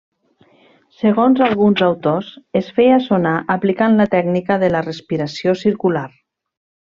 Segons 1.01 1.41
alguns 1.47 1.83
autors 1.87 2.31
es 2.61 2.71
feia 2.79 2.95
sonar 3.09 3.35
aplicant 3.57 3.99
la 4.01 4.09
tècnica 4.15 4.59
de 4.65 4.71
la 4.77 4.83
respiració 4.89 5.55
circular. 5.61 6.07